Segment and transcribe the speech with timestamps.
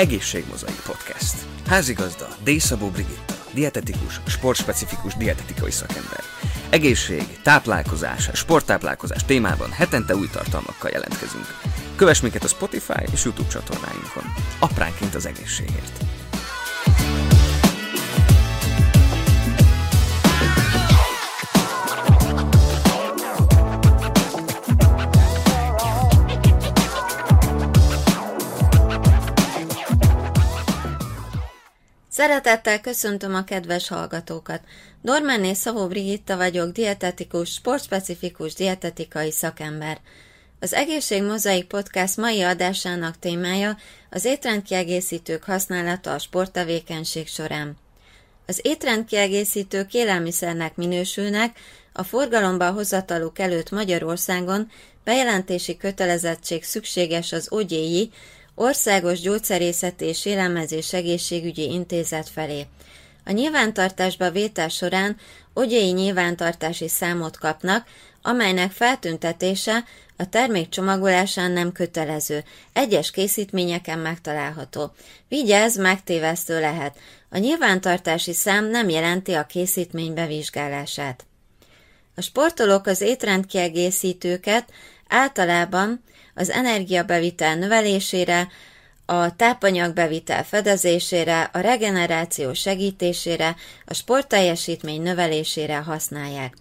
[0.00, 1.34] Egészségmozaik Podcast.
[1.66, 6.20] Házigazda Dészabó Brigitta, dietetikus, sportspecifikus dietetikai szakember.
[6.70, 11.46] Egészség, táplálkozás, sporttáplálkozás témában hetente új tartalmakkal jelentkezünk.
[11.96, 14.24] Kövess minket a Spotify és YouTube csatornáinkon.
[14.58, 16.09] Apránként az egészségért.
[32.12, 34.60] Szeretettel köszöntöm a kedves hallgatókat.
[35.02, 39.98] Dormánné Szavó Brigitta vagyok, dietetikus, sportspecifikus dietetikai szakember.
[40.60, 43.76] Az Egészség Mozaik Podcast mai adásának témája
[44.10, 47.76] az étrendkiegészítők használata a sporttevékenység során.
[48.46, 51.58] Az étrendkiegészítők élelmiszernek minősülnek,
[51.92, 54.70] a forgalomba hozataluk előtt Magyarországon
[55.04, 58.10] bejelentési kötelezettség szükséges az ogyéi,
[58.54, 62.66] Országos Gyógyszerészeti és Élelmezés Egészségügyi Intézet felé.
[63.24, 65.16] A nyilvántartásba vétel során
[65.54, 67.86] ogyai nyilvántartási számot kapnak,
[68.22, 69.84] amelynek feltüntetése
[70.16, 74.92] a termék csomagolásán nem kötelező, egyes készítményeken megtalálható.
[75.28, 76.96] Vigyázz, megtévesztő lehet.
[77.30, 81.24] A nyilvántartási szám nem jelenti a készítmény bevizsgálását.
[82.14, 84.72] A sportolók az étrendkiegészítőket
[85.08, 86.02] általában
[86.40, 88.48] az energiabevitel növelésére,
[89.06, 96.54] a tápanyagbevitel fedezésére, a regeneráció segítésére, a sportteljesítmény növelésére használják.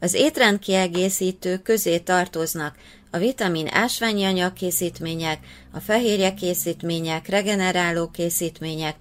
[0.00, 2.74] Az étrendkiegészítő közé tartoznak
[3.10, 5.38] a vitamin ásványi anyag készítmények,
[5.72, 8.96] a fehérje készítmények, regeneráló készítmények,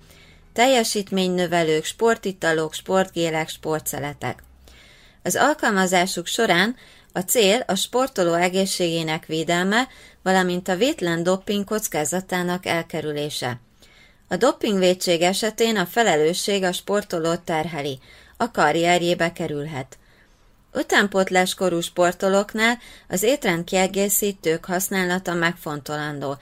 [0.53, 4.43] teljesítménynövelők, sportitalok, sportgélek, sportszeletek.
[5.23, 6.75] Az alkalmazásuk során
[7.13, 9.87] a cél a sportoló egészségének védelme,
[10.23, 13.59] valamint a vétlen dopping kockázatának elkerülése.
[14.27, 17.99] A dopingvédség esetén a felelősség a sportolót terheli,
[18.37, 19.97] a karrierjébe kerülhet.
[20.73, 22.77] Utánpótláskorú sportolóknál
[23.07, 26.37] az étrendkiegészítők használata megfontolandó.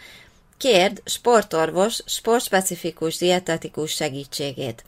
[0.57, 4.83] Kérd sportorvos sportspecifikus dietetikus segítségét.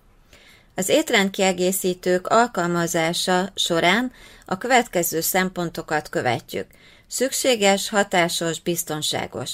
[0.79, 4.11] Az étrendkiegészítők alkalmazása során
[4.45, 6.65] a következő szempontokat követjük.
[7.07, 9.53] Szükséges, hatásos, biztonságos.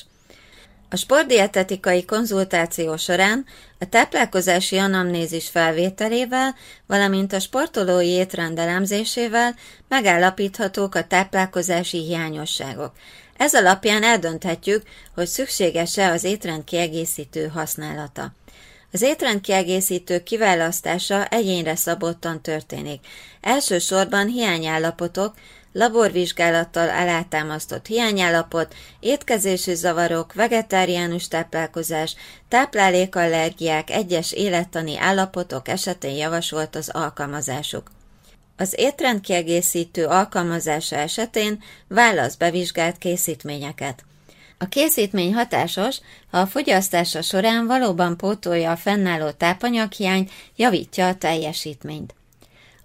[0.89, 3.45] A sportdietetikai konzultáció során
[3.79, 6.55] a táplálkozási anamnézis felvételével,
[6.87, 9.55] valamint a sportolói étrend elemzésével
[9.87, 12.91] megállapíthatók a táplálkozási hiányosságok.
[13.37, 18.33] Ez alapján eldönthetjük, hogy szükséges-e az étrend kiegészítő használata.
[18.95, 23.07] Az étrendkiegészítő kiválasztása egyénre szabottan történik.
[23.41, 25.33] Elsősorban hiányállapotok,
[25.71, 32.15] laborvizsgálattal alátámasztott hiányállapot, étkezési zavarok, vegetáriánus táplálkozás,
[32.47, 37.91] táplálékallergiák, egyes élettani állapotok esetén javasolt az alkalmazásuk.
[38.57, 44.03] Az étrendkiegészítő alkalmazása esetén válasz bevizsgált készítményeket.
[44.57, 45.97] A készítmény hatásos,
[46.31, 52.15] ha a fogyasztása során valóban pótolja a fennálló tápanyaghiányt, javítja a teljesítményt.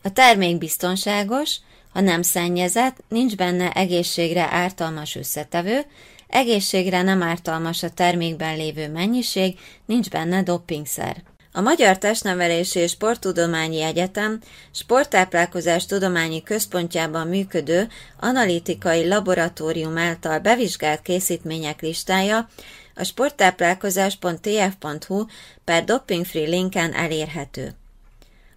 [0.02, 1.56] A termék biztonságos,
[1.92, 5.80] ha nem szennyezett, nincs benne egészségre ártalmas összetevő,
[6.28, 11.22] egészségre nem ártalmas a termékben lévő mennyiség, nincs benne doppingszer.
[11.52, 14.40] A Magyar Testnevelési és Sporttudományi Egyetem
[14.70, 17.88] Sporttáplálkozás Tudományi Központjában működő
[18.20, 22.48] analitikai laboratórium által bevizsgált készítmények listája
[22.94, 25.24] a sporttáplálkozás.tf.hu
[25.64, 27.74] per dopingfree linken elérhető.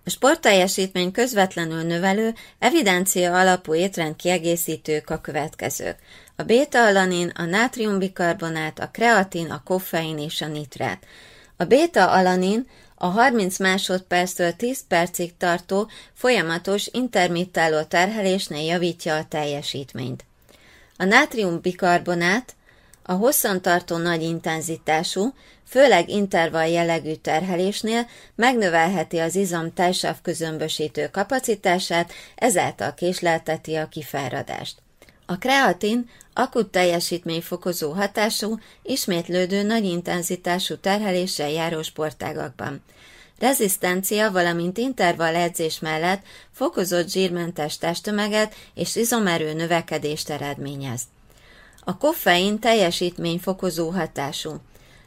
[0.05, 5.95] A sportteljesítmény közvetlenül növelő, evidencia alapú étrend kiegészítők a következők.
[6.35, 11.05] A béta-alanin, a nátriumbikarbonát, a kreatin, a koffein és a nitrát.
[11.57, 20.25] A béta-alanin a 30 másodperctől 10 percig tartó folyamatos intermittáló terhelésnél javítja a teljesítményt.
[20.97, 22.55] A nátriumbikarbonát
[23.03, 25.33] a hosszantartó nagy intenzitású,
[25.67, 34.82] főleg intervall jellegű terhelésnél megnövelheti az izom tejsav közömbösítő kapacitását, ezáltal késlelteti a kifáradást.
[35.25, 42.83] A kreatin akut teljesítményfokozó hatású, ismétlődő nagy intenzitású terheléssel járó sportágakban.
[43.39, 51.01] Rezisztencia, valamint intervall edzés mellett fokozott zsírmentes testtömeget és izomerő növekedést eredményez.
[51.83, 54.61] A koffein teljesítményfokozó hatású.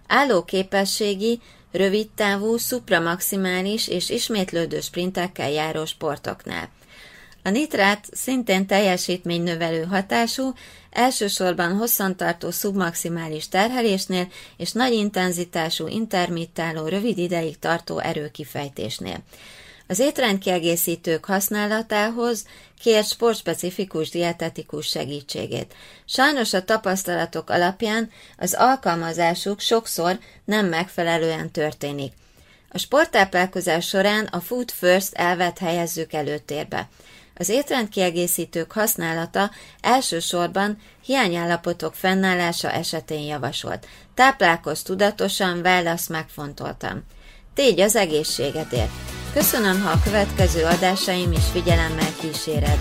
[0.06, 1.40] Állóképességi,
[1.72, 6.70] rövidtávú, supramaximális és ismétlődő sprintekkel járó sportoknál.
[7.46, 10.52] A nitrát szintén teljesítménynövelő hatású,
[10.90, 19.18] elsősorban hosszantartó szubmaximális terhelésnél és nagy intenzitású intermittáló rövid ideig tartó erőkifejtésnél.
[19.86, 22.46] Az étrendkiegészítők használatához
[22.82, 25.74] kért sportspecifikus dietetikus segítségét.
[26.04, 32.12] Sajnos a tapasztalatok alapján az alkalmazásuk sokszor nem megfelelően történik.
[32.68, 36.88] A sporttáplálkozás során a Food First elvet helyezzük előtérbe.
[37.38, 39.50] Az étrendkiegészítők használata
[39.80, 43.86] elsősorban hiányállapotok fennállása esetén javasolt.
[44.14, 47.02] Táplálkozz tudatosan, válasz megfontoltam.
[47.54, 48.90] Tégy az egészségedért!
[49.32, 52.78] Köszönöm, ha a következő adásaim is figyelemmel kíséred.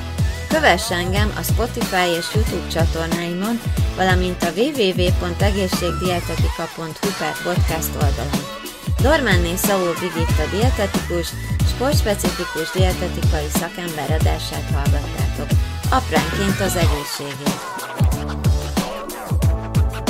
[0.47, 3.61] Kövess engem a Spotify és YouTube csatornáimon,
[3.95, 8.64] valamint a www.egészségdietetika.hu per podcast oldalon.
[9.11, 11.27] Dormánné Szaó Brigitta dietetikus,
[11.73, 15.47] sportspecifikus dietetikai szakember adását hallgattátok.
[15.89, 17.59] Apránként az egészségért.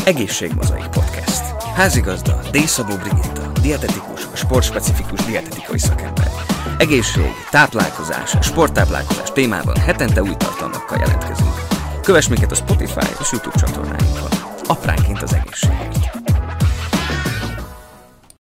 [0.06, 1.42] Egészségmozaik Podcast.
[1.76, 2.58] Házigazda D.
[2.58, 6.32] Szabó Brigitta, dietetikus, sportspecifikus dietetikai szakember.
[6.78, 11.56] Egészség, táplálkozás, sporttáplálkozás témában hetente új tartalmakkal jelentkezünk.
[12.02, 14.30] Kövess minket a Spotify és YouTube csatornáinkon.
[14.68, 16.15] Apránként az egészségért.